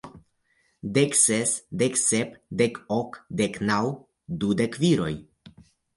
[0.93, 1.51] Dek ses,
[1.83, 3.81] dek sep, dek ok, dek naŭ,
[4.41, 5.15] dudek viroj!